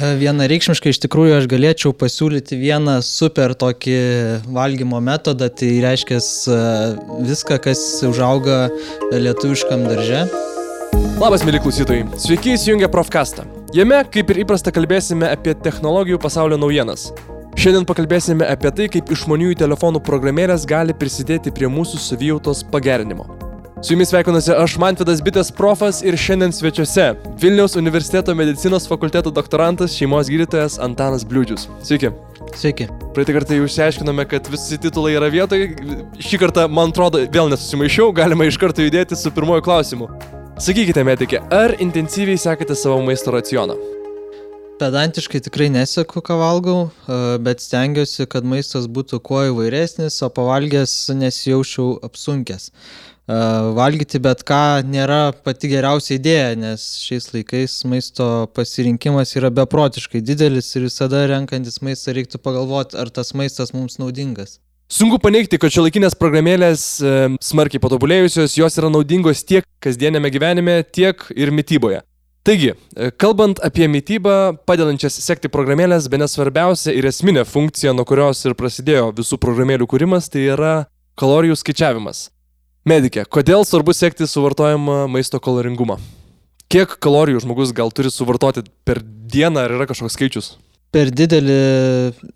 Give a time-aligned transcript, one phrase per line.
[0.00, 3.96] E, vienareikšmiškai iš tikrųjų aš galėčiau pasiūlyti vieną super tokį
[4.48, 6.60] valgymo metodą, tai reiškia e,
[7.28, 8.70] viską, kas užauga
[9.12, 10.22] lietuviškam darže.
[11.20, 12.06] Labas, mėly klausytojai.
[12.22, 13.44] Sveiki įsijungę Profkastą.
[13.76, 17.10] Jame, kaip ir įprasta, kalbėsime apie technologijų pasaulio naujienas.
[17.60, 23.49] Šiandien pakalbėsime apie tai, kaip išmaniųjų telefonų programėlės gali prisidėti prie mūsų savijautos pagerinimo.
[23.82, 27.06] Su jumis sveikinuosi aš Mantvidas Bitės profas ir šiandien svečiuose
[27.40, 31.64] Vilniaus universiteto medicinos fakulteto doktorantas, šeimos gydytojas Antanas Bliūdžius.
[31.88, 32.10] Sveiki.
[32.60, 32.90] Sveiki.
[33.16, 35.70] Praeitą kartą jau išsiaiškinome, kad visi titulai yra vietoje.
[36.20, 40.10] Šį kartą, man atrodo, vėl nesusimaišiau, galima iš karto judėti su pirmoju klausimu.
[40.60, 43.78] Sakykite, medikė, ar intensyviai sekate savo maisto racioną?
[44.80, 46.82] Pedantiškai tikrai neseku, ką valgau,
[47.44, 52.70] bet stengiuosi, kad maistas būtų kuo įvairesnis, o pavalgęs nesijaučiau apsunkęs
[53.28, 60.72] valgyti bet ką nėra pati geriausia idėja, nes šiais laikais maisto pasirinkimas yra beprotiškai didelis
[60.76, 64.58] ir visada renkantis maistą reiktų pagalvoti, ar tas maistas mums naudingas.
[64.90, 67.10] Sunku paneigti, kad šio laikinės programėlės e,
[67.46, 72.00] smarkiai patobulėjusios, jos yra naudingos tiek kasdienėme gyvenime, tiek ir mytyboje.
[72.42, 74.34] Taigi, e, kalbant apie mytybą,
[74.66, 80.26] padedančias sekti programėlės, be nesvarbiausia ir esminė funkcija, nuo kurios ir prasidėjo visų programėlių kūrimas,
[80.32, 80.74] tai yra
[81.20, 82.26] kalorijų skaičiavimas.
[82.88, 85.98] Medikė, kodėl svarbu sekti suvartojamą maisto kaloringumą?
[86.72, 90.48] Kiek kalorijų žmogus gal turi suvartoti per dieną, ar yra kažkoks skaičius?
[90.90, 91.58] Per didelį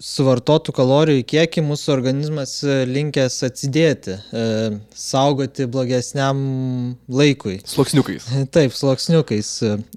[0.05, 4.45] suvartotų kalorijų kiekį mūsų organizmas linkęs atsidėti, e,
[4.92, 6.37] saugoti blogesniam
[7.09, 7.56] laikui.
[7.65, 8.28] Sloksniukais.
[8.55, 9.50] Taip, sloksniukais.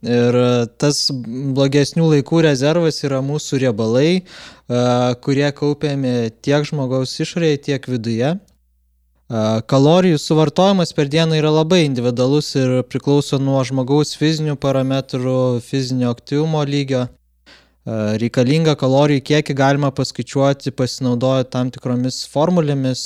[0.07, 0.41] Ir
[0.79, 4.23] tas blogesnių laikų rezervas yra mūsų riebalai, e,
[5.27, 8.37] kurie kaupiami tiek žmogaus išorėje, tiek viduje.
[9.27, 16.61] Kalorijų suvartojimas per dieną yra labai individualus ir priklauso nuo žmogaus fizinių parametrų, fizinio aktyvumo
[16.63, 17.09] lygio.
[17.87, 23.03] Reikalingą kalorijų kiekį galima paskaičiuoti pasinaudojant tam tikromis formulėmis,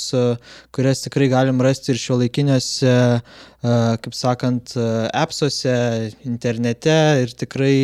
[0.74, 2.94] kurias tikrai galim rasti ir šio laikinėse,
[4.06, 5.74] kaip sakant, appsuose,
[6.26, 7.74] internete ir tikrai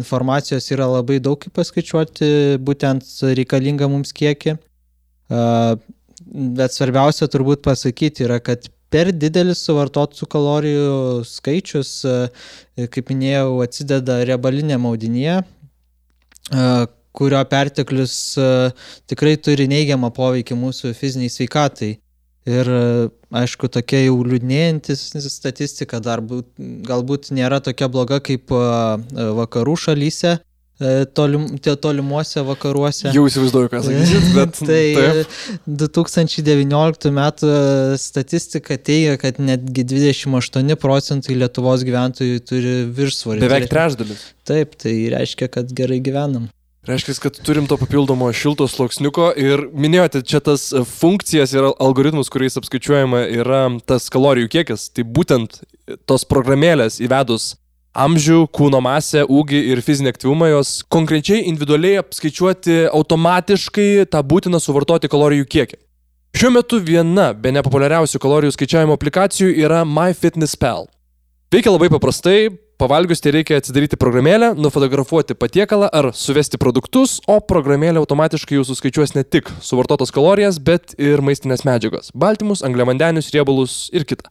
[0.00, 4.56] informacijos yra labai daug kaip paskaičiuoti būtent reikalingą mums kiekį
[6.30, 10.94] bet svarbiausia turbūt pasakyti yra, kad per didelis suvartotų kalorijų
[11.26, 16.68] skaičius, e, kaip minėjau, atsideda riebalinė maudinė, e,
[17.14, 18.50] kurio perteklius e,
[19.10, 21.96] tikrai turi neigiamą poveikį mūsų fiziniai sveikatai.
[22.50, 22.66] Ir
[23.36, 26.48] aišku, tokia jau liūdnėjantis statistika dar būt,
[26.88, 30.38] galbūt nėra tokia bloga kaip vakarų šalyse,
[31.14, 33.10] tolim, tolimuose vakaruose.
[33.14, 34.60] Jau įsivaizduoju, ką sakysit, bet.
[34.60, 35.34] tai taip.
[35.82, 37.50] 2019 metų
[38.00, 43.44] statistika teigia, kad netgi 28 procentai Lietuvos gyventojų turi viršsvorį.
[43.44, 44.24] Beveik trečdalis.
[44.48, 46.48] Taip, tai reiškia, kad gerai gyvenam.
[46.88, 52.56] Reiškia, kad turim to papildomo šilto sluoksniuko ir minėjote, čia tas funkcijas ir algoritmus, kuriais
[52.56, 54.88] apskaičiuojama yra tas kalorijų kiekis.
[54.96, 55.60] Tai būtent
[56.08, 57.52] tos programėlės įvedus
[57.96, 65.10] amžių, kūno masę, ūgį ir fizinį aktyvumą, jos konkrečiai individualiai apskaičiuoti automatiškai tą būtiną suvartoti
[65.10, 65.80] kalorijų kiekį.
[66.38, 70.86] Šiuo metu viena be nepopuliariausių kalorijų skaičiavimo aplikacijų yra MyFitnessPal.
[71.50, 77.98] Veikia labai paprastai, pavalgius tai reikia atsidaryti programėlę, nufotografuoti patiekalą ar suvesti produktus, o programėlė
[78.04, 84.06] automatiškai jūsų skaičiuos ne tik suvartotas kalorijas, bet ir maistinės medžiagas- baltymus, angliavandenius, riebalus ir
[84.06, 84.30] kitą.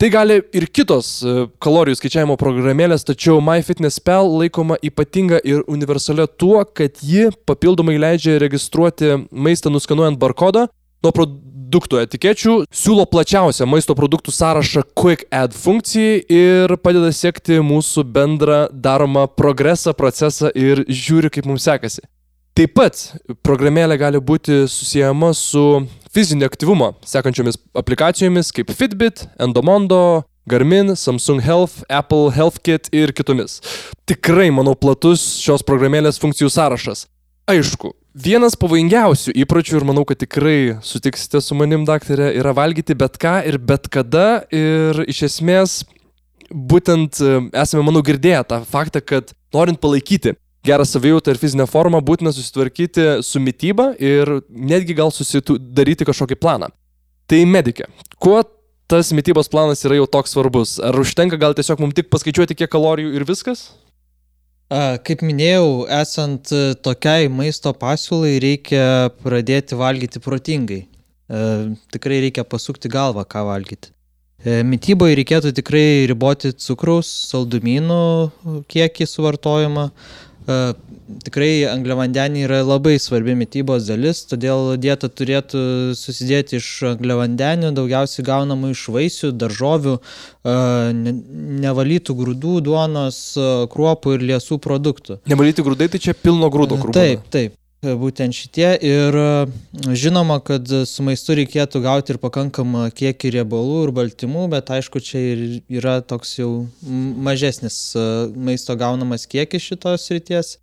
[0.00, 6.62] Tai gali ir kitos e, kalorijų skaičiavimo programėlės, tačiau MyFitnessPal laikoma ypatinga ir universalia tuo,
[6.64, 10.62] kad ji papildomai leidžia registruoti maistą nuskanuojant barkodą
[11.04, 18.06] nuo produktų etikečių, siūlo plačiausią maisto produktų sąrašą Quick Add funkcijai ir padeda sekti mūsų
[18.08, 22.06] bendrą daromą progresą, procesą ir žiūri, kaip mums sekasi.
[22.56, 23.04] Taip pat
[23.44, 25.66] programėlė gali būti susijęma su
[26.14, 33.60] fizinio aktyvumo sekančiomis aplikacijomis kaip Fitbit, Endomondo, Garmin, Samsung Health, Apple HealthKit ir kitomis.
[34.10, 37.04] Tikrai, manau, platus šios programėlės funkcijų sąrašas.
[37.50, 43.18] Aišku, vienas pavojingiausių įpročių ir manau, kad tikrai sutiksite su manim, daktarė, yra valgyti bet
[43.20, 45.80] ką ir bet kada ir iš esmės
[46.50, 50.34] būtent e, esame, manau, girdėję tą faktą, kad norint palaikyti
[50.66, 56.70] gerą savijautą ir fizinę formą, būtina susitvarkyti su mytyba ir netgi gal susidaryti kažkokį planą.
[57.30, 57.86] Tai medikė,
[58.20, 58.42] kuo
[58.90, 60.78] tas mytybos planas yra jau toks svarbus?
[60.82, 63.70] Ar užtenka gal tiesiog mums tik paskaičiuoti, kiek kalorijų ir viskas?
[64.70, 66.50] Kaip minėjau, esant
[66.84, 68.84] tokiai maisto pasiūlai reikia
[69.22, 70.84] pradėti valgyti protingai.
[71.94, 73.90] Tikrai reikia pasukti galvą, ką valgyti.
[74.40, 79.90] Mytyboje reikėtų tikrai riboti cukraus, saldumynų kiekį suvartojimą,
[81.24, 85.62] tikrai angliavandeniai yra labai svarbi mytybos dalis, todėl dieta turėtų
[85.98, 89.96] susidėti iš angliavandenių, daugiausiai gaunamų iš vaisių, daržovių,
[91.66, 93.22] nevalytų grūdų, duonos,
[93.74, 95.20] kruopų ir liesų produktų.
[95.30, 96.98] Nevalyti grūdai tai čia pilno grūdo grūdo.
[97.00, 97.59] Taip, taip.
[97.80, 99.16] Būtent šitie ir
[99.96, 105.22] žinoma, kad su maistu reikėtų gauti ir pakankamą kiekį riebalų ir baltymų, bet aišku, čia
[105.30, 105.40] ir
[105.80, 106.50] yra toks jau
[106.84, 107.78] mažesnis
[108.36, 110.58] maisto gaunamas kiekis šitos ryties.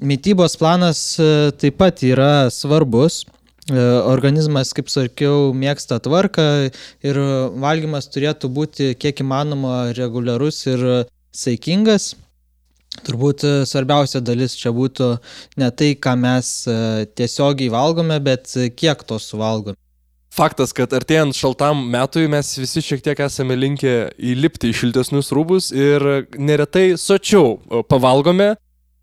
[0.00, 1.04] Mytybos planas
[1.60, 3.26] taip pat yra svarbus.
[3.68, 6.48] Organizmas, kaip sakiau, mėgsta tvarką
[7.04, 7.20] ir
[7.62, 10.88] valgymas turėtų būti kiek įmanoma reguliarus ir
[11.36, 12.14] saikingas.
[13.00, 15.14] Turbūt e, svarbiausia dalis čia būtų
[15.60, 19.78] ne tai, ką mes e, tiesiogiai valgome, bet e, kiek to suvalgome.
[20.32, 25.72] Faktas, kad artėjant šaltam metui mes visi šiek tiek esame linkę įlipti į šiltesnius rūbus
[25.76, 26.04] ir
[26.40, 27.58] neretai sočiau
[27.88, 28.54] pavalgome.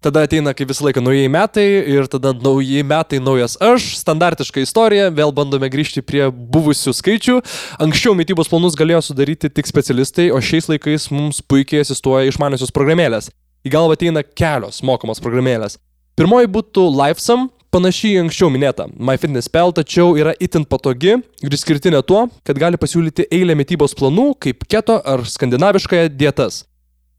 [0.01, 5.09] Tada ateina kaip visą laiką naujieji metai ir tada naujieji metai naujas aš, standartiška istorija,
[5.11, 7.35] vėl bandome grįžti prie buvusių skaičių.
[7.83, 13.29] Anksčiau mytybos planus galėjo sudaryti tik specialistai, o šiais laikais mums puikiai asistuoja išmaniosios programėlės
[13.65, 15.77] į galvą ateina kelios mokamos programėlės.
[16.19, 22.59] Pirmoji būtų LifeSum, panašiai anksčiau minėta MyFitnessPal, tačiau yra itin patogi ir išskirtinė tuo, kad
[22.59, 26.63] gali pasiūlyti eilę mytybos planų kaip keto ar skandinaviškąją dietas.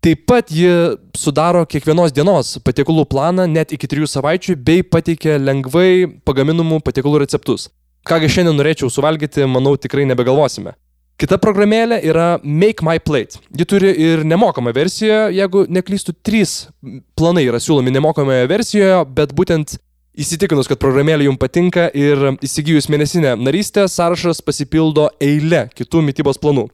[0.00, 0.68] Taip pat ji
[1.12, 7.68] sudaro kiekvienos dienos patiekalų planą net iki trijų savaičių bei pateikia lengvai pagaminamų patiekalų receptus.
[8.08, 10.72] Kągi šiandien norėčiau suvalgyti, manau tikrai nebegalvosime.
[11.20, 13.42] Kita programėlė yra Make My Plate.
[13.52, 16.70] Ji turi ir nemokamą versiją, jeigu neklystu, trys
[17.12, 19.74] planai yra siūlomi nemokamoje versijoje, bet būtent
[20.16, 26.70] įsitikinus, kad programėlė jums patinka ir įsigijus mėnesinę narystę, sąrašas pasipildo eilė kitų mytybos planų.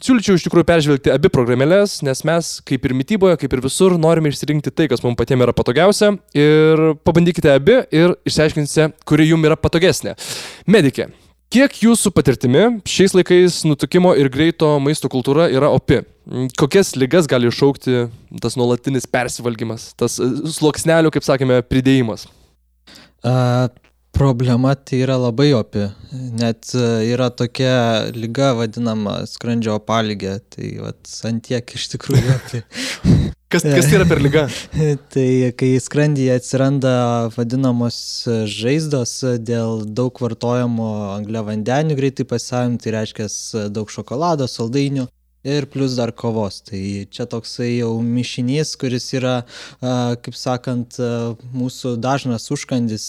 [0.00, 4.32] Siūlyčiau iš tikrųjų peržvelgti abi programėlės, nes mes, kaip ir mytyboje, kaip ir visur, norime
[4.32, 9.58] išsirinkti tai, kas mums patiems yra patogiausia ir pabandykite abi ir išsiaiškinsite, kuri jums yra
[9.60, 10.14] patogesnė.
[10.70, 11.10] Medikė,
[11.48, 16.02] Kiek jūsų patirtimi šiais laikais nutukimo ir greito maisto kultūra yra opi?
[16.60, 18.02] Kokias lygas gali iššaukti
[18.44, 22.26] tas nuolatinis persivalgymas, tas e, sluoksnelių, kaip sakėme, pridėjimas?
[23.24, 23.70] A,
[24.12, 25.86] problema tai yra labai opi.
[26.36, 26.84] Net e,
[27.14, 30.74] yra tokia lyga vadinama skrandžio opalygė, tai
[31.32, 32.64] ant tiek iš tikrųjų opi.
[33.48, 34.42] Kas, kas tai yra per lyga?
[35.14, 36.90] tai kai skrandyje atsiranda
[37.32, 37.96] vadinamos
[38.44, 43.30] žaizdos dėl daug vartojamo angliavandenių greitai pasisavinti, tai reiškia
[43.72, 45.06] daug šokolado, saldainių
[45.48, 46.60] ir plus dar kovos.
[46.68, 46.80] Tai
[47.12, 49.34] čia toksai jau mišinys, kuris yra,
[49.80, 50.98] kaip sakant,
[51.56, 53.06] mūsų dažnas užkandis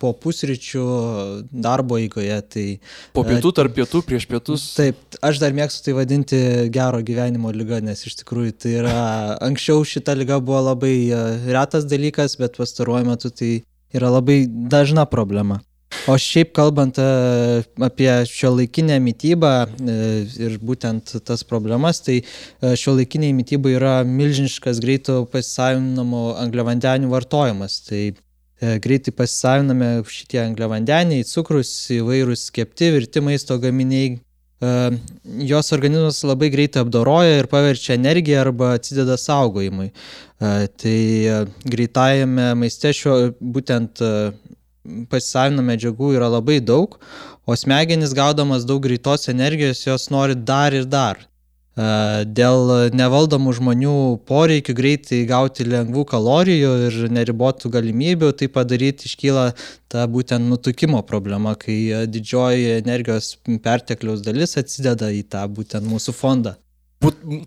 [0.00, 0.84] po pusryčių
[1.50, 2.38] darbo eigoje.
[2.54, 2.66] Tai,
[3.16, 4.66] po pietų, tarp pietų, prieš pietus.
[4.78, 6.42] Taip, aš dar mėgstu tai vadinti
[6.74, 8.98] gero gyvenimo lyga, nes iš tikrųjų tai yra,
[9.44, 10.96] anksčiau šita lyga buvo labai
[11.48, 13.52] retas dalykas, bet pastaruoju metu tai
[13.94, 15.62] yra labai dažna problema.
[16.08, 17.06] O šiaip kalbant e,
[17.84, 19.96] apie šio laikinę mytybą e,
[20.40, 27.82] ir būtent tas problemas, tai e, šio laikiniai mytybai yra milžiniškas greito pasisavinamo angliavandenių vartojimas.
[27.90, 28.00] Tai
[28.82, 34.16] greitai pasisaviname šitie angliavandeniai, cukrus, įvairūs kepti, virti maisto gaminiai.
[35.46, 39.92] Jos organizmas labai greitai apdoroja ir paverčia energiją arba atsideda saugojimui.
[40.40, 40.96] Tai
[41.70, 44.02] greitajame maiste šio būtent
[45.10, 46.98] pasisavina medžiagų yra labai daug,
[47.48, 51.24] o smegenys gaudamas daug greitos energijos, jos nori dar ir dar.
[51.78, 51.88] E,
[52.26, 53.96] dėl nevaldomų žmonių
[54.28, 59.50] poreikių greitai gauti lengvų kalorijų ir neribotų galimybių, tai padaryti iškyla
[59.88, 66.58] ta būtent nutukimo problema, kai didžioji energijos pertekliaus dalis atsideda į tą būtent mūsų fondą.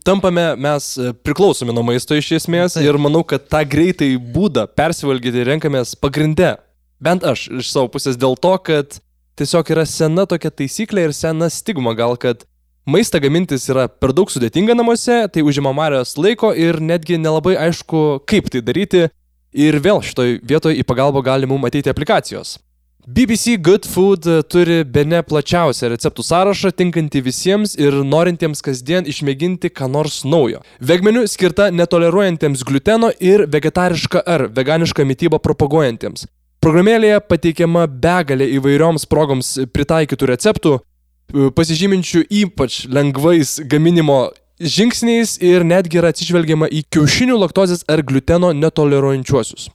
[0.07, 0.93] Tampame mes
[1.25, 2.86] priklausomi nuo maisto iš esmės Taip.
[2.88, 6.53] ir manau, kad tą greitai būdą persivalgyti renkamės pagrindę
[7.01, 9.00] Bent aš iš savo pusės dėl to, kad
[9.39, 12.43] tiesiog yra sena tokia taisyklė ir sena stigma gal, kad
[12.86, 18.22] maistą gamintis yra per daug sudėtinga namuose, tai užima marijos laiko ir netgi nelabai aišku,
[18.29, 19.08] kaip tai daryti.
[19.51, 22.60] Ir vėl šitoj vietoje į pagalbą gali mums ateiti aplikacijos.
[23.01, 29.72] BBC Good Food turi be ne plačiausią receptų sąrašą, tinkantį visiems ir norintiems kasdien išmėginti
[29.74, 30.62] ką nors naujo.
[30.79, 36.27] Vegmenių skirta netoleruojantiems gluteno ir vegetarišką ar veganišką mytybą propaguojantiems.
[36.62, 44.30] Programėlėje pateikiama begalė įvairioms progoms pritaikytų receptų, e, pasižyminčių ypač lengvais gaminimo
[44.62, 49.72] žingsniais ir netgi yra atsižvelgiama į kiaušinių laktozės ar gluteno netoleruojančiuosius.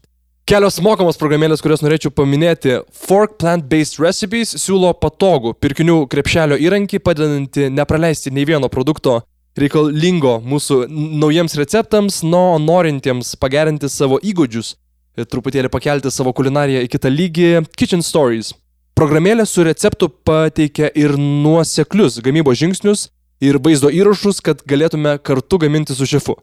[0.47, 2.79] Kelios mokamos programėlės, kurias norėčiau paminėti.
[2.95, 9.25] Fork Plant-Based Recipes siūlo patogų pirkinių krepšelio įrankį, padedantį nepraleisti nei vieno produkto
[9.59, 10.85] reikalingo mūsų
[11.19, 14.77] naujiems receptams, nuo norintiems pagerinti savo įgūdžius,
[15.25, 18.53] truputėlį pakelti savo kulinariją į kitą lygį Kitchen Stories.
[18.97, 23.09] Programėlė su receptu pateikia ir nuoseklius gamybos žingsnius
[23.45, 26.37] ir vaizdo įrašus, kad galėtume kartu gaminti su šefu.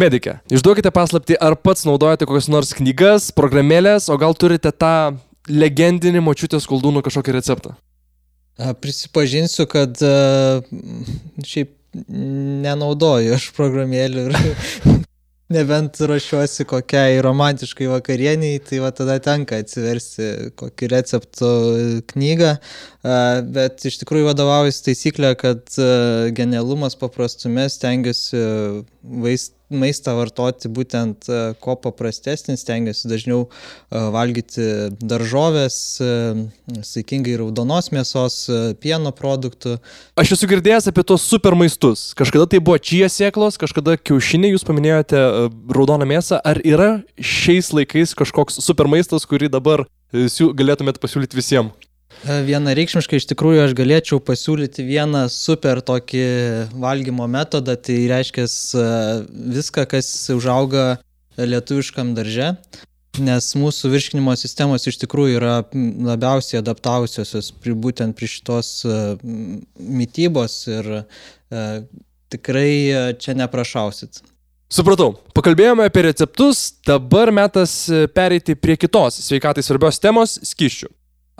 [0.00, 5.18] Medike, išduokite paslapti, ar pats naudojate kokias nors knygas, programėlės, o gal turite tą
[5.50, 7.76] legendinį močiutės koldūnų kažkokį receptą?
[8.82, 10.00] Prisipažinsiu, kad
[11.46, 11.76] šiaip
[12.08, 14.36] nenaudoju aš programėlių ir
[15.52, 21.52] nebent ruošiuosi kokiai romantiškai vakarieniai, tai va tada tenka atsiversti kokį receptų
[22.12, 22.52] knygą,
[23.54, 25.80] bet iš tikrųjų vadovaujasi taisyklė, kad
[26.36, 28.44] genialumas paprastume stengiuosi
[29.22, 33.50] vaist maistą vartoti būtent e, kuo paprastesnį, stengiuosi dažniau e,
[34.14, 34.66] valgyti
[35.00, 36.10] daržovės, e,
[36.86, 38.38] saikingai raudonos mėsos,
[38.82, 39.76] pieno produktų.
[40.20, 42.10] Aš esu girdėjęs apie tos super maistus.
[42.18, 45.22] Kažkada tai buvo čia sėklos, kažkada kiaušiniai, jūs paminėjote
[45.72, 46.40] raudoną mėsą.
[46.42, 51.91] Ar yra šiais laikais kažkoks super maistas, kurį dabar galėtumėt pasiūlyti visiems?
[52.22, 56.26] E, vienareikšmiškai iš tikrųjų aš galėčiau pasiūlyti vieną super tokį
[56.78, 58.84] valgymo metodą, tai reiškia e,
[59.56, 61.00] viską, kas užauga
[61.40, 62.52] lietuviškam darže,
[63.18, 65.56] nes mūsų virškinimo sistemos iš tikrųjų yra
[66.12, 69.02] labiausiai adaptavusiosios prie, būtent prie šitos e,
[69.82, 70.94] mytybos ir
[72.32, 72.70] tikrai
[73.20, 74.22] čia neprašausit.
[74.72, 77.74] Supratau, pakalbėjome apie receptus, dabar metas
[78.14, 80.88] pereiti prie kitos sveikatai svarbios temos- skyščių.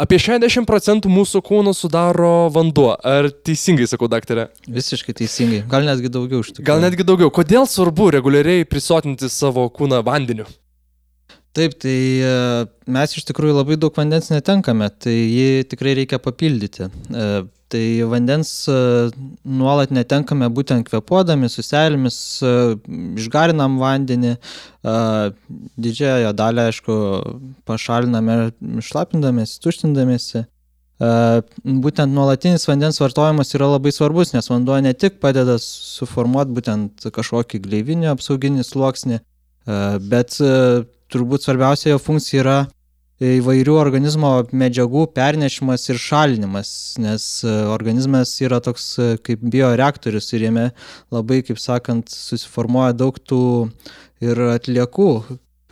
[0.01, 2.95] Apie 60 procentų mūsų kūno sudaro vanduo.
[2.97, 4.47] Ar teisingai sakau, daktarė?
[4.65, 5.61] Visiškai teisingai.
[5.69, 6.69] Gal netgi daugiau iš tikrųjų.
[6.71, 7.29] Gal netgi daugiau.
[7.35, 10.49] Kodėl svarbu reguliariai prisotinti savo kūną vandeniu?
[11.53, 12.33] Taip, tai e,
[12.89, 16.89] mes iš tikrųjų labai daug vandens netenkame, tai jį tikrai reikia papildyti.
[17.73, 18.75] Tai vandens e,
[19.49, 22.51] nuolat netenkame būtent kvepuodami, suselėmis, e,
[23.23, 24.97] išgarinam vandenį, e,
[25.87, 26.97] didžiąją dalį, aišku,
[27.69, 28.37] pašaliname
[28.85, 30.47] šlapindamėsi, tuštindamėsi.
[31.03, 37.59] Būtent nuolatinis vandens vartojimas yra labai svarbus, nes vanduo ne tik padeda suformuoti būtent kažkokį
[37.65, 39.19] gleivinį apsauginį sluoksnį,
[40.13, 40.37] bet
[41.11, 42.57] turbūt svarbiausia jo funkcija yra
[43.23, 50.47] įvairių organizmo medžiagų pernešimas ir šalinimas, nes e, organizmas yra toks e, kaip bioreaktorius ir
[50.49, 50.67] jame
[51.15, 53.45] labai, kaip sakant, susiformuoja daug tų
[54.25, 55.11] ir atliekų,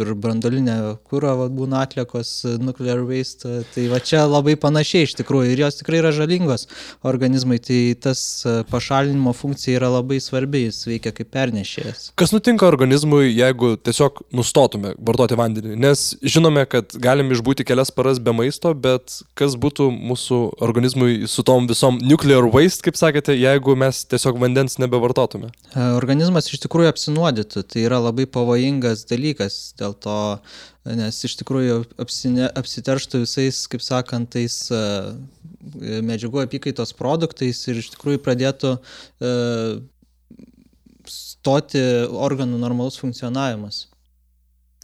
[0.03, 0.77] ir brandolinė
[1.09, 6.01] kūro būna atliekos, nuclear waste, tai va čia labai panašiai iš tikrųjų ir jos tikrai
[6.03, 6.67] yra žalingos
[7.07, 8.23] organizmai, tai tas
[8.71, 12.11] pašalinimo funkcija yra labai svarbi, jis veikia kaip pernešėjas.
[12.21, 15.77] Kas nutinka organizmui, jeigu tiesiog nustotume vartoti vandenį?
[15.81, 21.45] Nes žinome, kad galim išbūti kelias paras be maisto, bet kas būtų mūsų organizmui su
[21.47, 25.53] tom visom nuclear waste, kaip sakėte, jeigu mes tiesiog vandens nebevartotume?
[25.97, 29.61] Organizmas iš tikrųjų apsinuodytų, tai yra labai pavojingas dalykas.
[29.81, 30.19] Dėl dėl to,
[30.87, 35.13] nes iš tikrųjų apsine, apsiterštų visais, kaip sakant, tais uh,
[36.07, 39.81] medžiagų apykaitos produktais ir iš tikrųjų pradėtų uh,
[41.11, 43.89] stoti organų normalus funkcionavimas.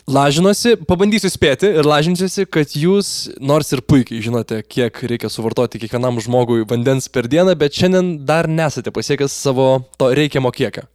[0.07, 3.09] Lažinuosi, pabandysiu spėti ir lažinsiuosi, kad jūs
[3.43, 8.47] nors ir puikiai žinote, kiek reikia suvartoti kiekvienam žmogui vandens per dieną, bet šiandien dar
[8.47, 9.67] nesate pasiekęs savo
[9.99, 10.87] to reikiamo kiekio.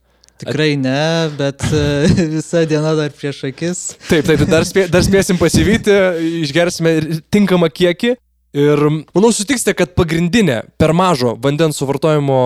[0.41, 1.85] Tikrai ne, bet e,
[2.35, 3.85] visa diena dar prieš akis.
[4.09, 5.95] Taip, taip, dar, spė, dar spėsim pasivyti,
[6.41, 6.97] išgersime
[7.33, 8.15] tinkamą kiekį.
[8.51, 12.41] Ir manau, sutiksite, kad pagrindinė per mažo vandens suvartojimo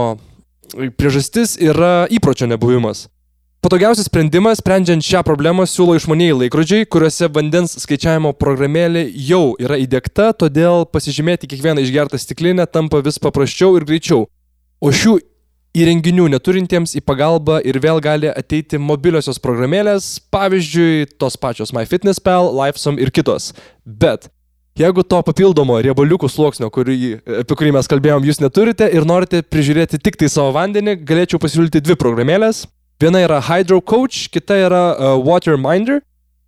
[0.99, 3.07] priežastis yra įpročio nebuvimas.
[3.65, 10.27] Patogiausias sprendimas, sprendžiant šią problemą, siūlo išmanieji laikrodžiai, kuriuose vandens skaičiavimo programėlė jau yra įdėkta,
[10.37, 14.27] todėl pasižymėti kiekvieną išgertą stiklinę tampa vis paprasčiau ir greičiau.
[14.77, 15.15] O šių
[15.75, 22.99] įrenginių neturintiems į pagalbą ir vėl gali ateiti mobiliosios programėlės, pavyzdžiui, tos pačios MyFitnessPal, Lifesum
[23.01, 23.51] ir kitos.
[23.85, 24.29] Bet
[24.79, 26.97] jeigu to papildomo riebaliukų sluoksnio, kurį,
[27.43, 31.83] apie kurį mes kalbėjom, jūs neturite ir norite prižiūrėti tik tai savo vandenį, galėčiau pasiūlyti
[31.83, 32.65] dvi programėlės.
[33.01, 35.99] Viena yra Hydro Coach, kita yra uh, Water Minder.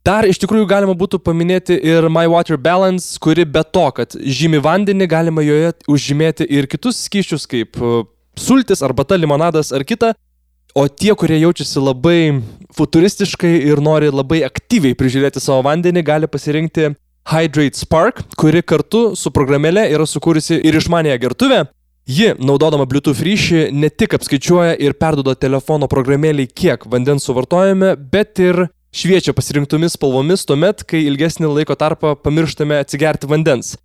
[0.07, 4.61] Dar iš tikrųjų galima būtų paminėti ir My Water Balance, kuri be to, kad žymi
[4.63, 8.05] vandenį, galima joje užžymėti ir kitus skyščius kaip uh,
[8.37, 10.13] sultis, arbata, limonadas ar kita.
[10.77, 12.19] O tie, kurie jaučiasi labai
[12.77, 16.91] futuristiškai ir nori labai aktyviai prižiūrėti savo vandenį, gali pasirinkti
[17.27, 21.63] Hydrate Spark, kuri kartu su programėlė yra sukūrusi ir išmanėją gertuvę.
[22.07, 28.39] Ji, naudodama Bluetooth ryšį, ne tik apskaičiuoja ir perduoda telefono programėliai, kiek vandens suvartojame, bet
[28.39, 33.75] ir šviečia pasirinktomis spalvomis tuomet, kai ilgesnį laiko tarpą pamirštame atsigerti vandens.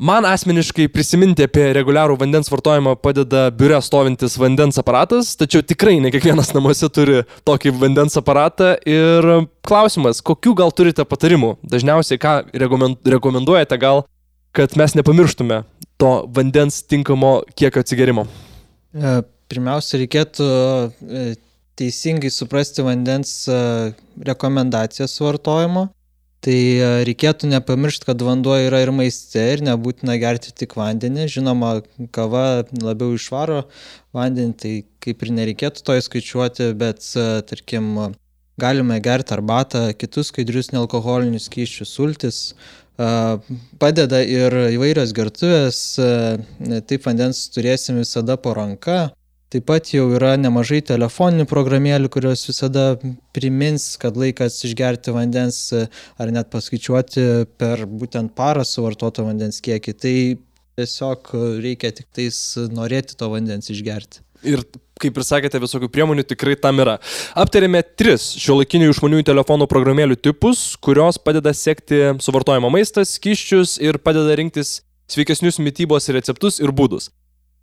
[0.00, 6.08] Man asmeniškai prisiminti apie reguliarų vandens vartojimą padeda biure stovintis vandens aparatas, tačiau tikrai ne
[6.14, 8.70] kiekvienas namuose turi tokį vandens aparatą.
[8.88, 9.28] Ir
[9.60, 11.50] klausimas, kokiu gal turite patarimų?
[11.60, 12.32] Dažniausiai ką
[13.12, 14.06] rekomenduojate gal,
[14.56, 15.60] kad mes nepamirštume
[16.00, 18.24] to vandens tinkamo kiekio atsigerimo?
[18.96, 19.14] E,
[19.52, 21.30] pirmiausia, reikėtų e,
[21.76, 23.60] teisingai suprasti vandens e,
[24.32, 25.90] rekomendacijas vartojimo.
[26.44, 31.26] Tai e, reikėtų nepamiršti, kad vanduo yra ir maiste ir nebūtina gerti tik vandenį.
[31.34, 31.72] Žinoma,
[32.16, 33.66] kava labiau išvaro
[34.16, 34.72] vandenį, tai
[35.04, 38.16] kaip ir nereikėtų to įskaičiuoti, bet e, tarkim,
[38.60, 42.40] galime gerti arbatą, kitus skaidrius nealkoholinius kyščius, sultis.
[42.96, 43.12] E,
[43.82, 45.82] padeda ir įvairios gertuvės,
[46.88, 49.10] taip vandens turėsim visada po ranka.
[49.50, 52.84] Taip pat jau yra nemažai telefoninių programėlių, kurios visada
[53.34, 57.24] primins, kad laikas išgerti vandens ar net paskaičiuoti
[57.58, 59.94] per būtent parą suvartoto vandens kiekį.
[59.98, 60.14] Tai
[60.78, 61.32] tiesiog
[61.64, 62.38] reikia tik tais
[62.70, 64.22] norėti to vandens išgerti.
[64.46, 64.62] Ir
[65.00, 67.00] kaip ir sakėte, visokių priemonių tikrai tam yra.
[67.34, 73.98] Aptarėme tris šio laikinių išmaniųjų telefonų programėlių tipus, kurios padeda sekti suvartojimo maistą, skyščius ir
[73.98, 74.78] padeda rinktis
[75.10, 77.10] sveikesnius mytybos receptus ir būdus.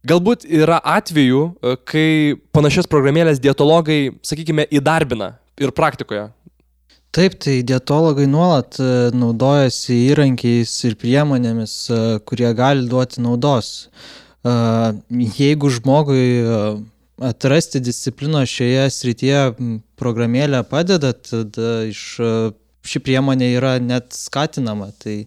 [0.07, 2.09] Galbūt yra atvejų, e, kai
[2.55, 6.27] panašias programėlės dietologai, sakykime, įdarbina ir praktikoje.
[7.15, 8.87] Taip, tai dietologai nuolat e,
[9.17, 11.99] naudojasi įrankiais ir priemonėmis, e,
[12.29, 13.89] kurie gali duoti naudos.
[14.47, 16.21] Jeigu žmogui
[17.19, 19.41] atrasti disciplino šioje srityje
[19.99, 22.03] programėlę padeda, tada iš,
[22.87, 24.93] ši priemonė yra net skatinama.
[25.03, 25.17] Tai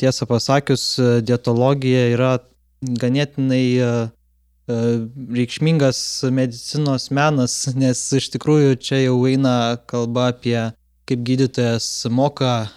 [0.00, 0.86] tiesą pasakius,
[1.28, 2.30] dietologija yra
[2.80, 3.88] ganėtinai e,
[4.70, 4.80] e,
[5.36, 6.00] reikšmingas
[6.32, 10.58] medicinos menas, nes iš tikrųjų čia jau eina kalba apie
[11.10, 12.70] kaip gydytojas moka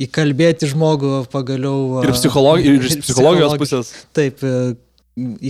[0.00, 2.00] įkalbėti žmogų pagaliau.
[2.04, 3.94] Ir, psichologi ir iš psichologijos pusės.
[4.16, 4.74] Taip, e,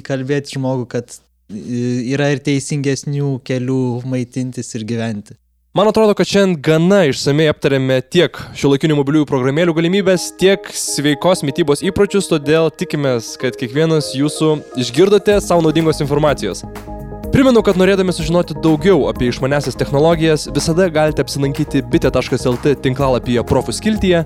[0.01, 1.21] įkalbėti žmogų, kad
[1.51, 5.37] yra ir teisingesnių kelių maitintis ir gyventi.
[5.75, 11.85] Man atrodo, kad šiandien gana išsamei aptarėme tiek šiuolaikinių mobiliųjų programėlių galimybės, tiek sveikos mytybos
[11.87, 14.49] įpročius, todėl tikimės, kad kiekvienas jūsų
[14.83, 16.65] išgirdote savo naudingos informacijos.
[17.31, 24.25] Primenu, kad norėdami sužinoti daugiau apie išmanesias technologijas, visada galite apsilankyti bitė.lt tinklalapyje Profų skiltyje,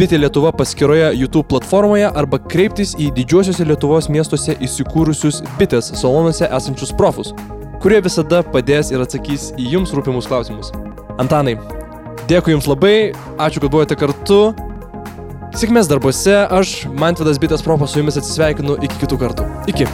[0.00, 6.96] bitė Lietuva paskyroje YouTube platformoje arba kreiptis į didžiuosiuose Lietuvos miestuose įsikūrusius bitės salonuose esančius
[6.96, 7.36] profus
[7.86, 10.72] kurie visada padės ir atsakys į jums rūpimus klausimus.
[11.22, 11.52] Antanai,
[12.26, 14.40] dėkui Jums labai, ačiū, kad buvote kartu.
[15.54, 19.46] Sėkmės darbuose, aš, Mantvidas Bitės Propas, su Jumis atsisveikinu iki kitų kartų.
[19.70, 19.86] Iki.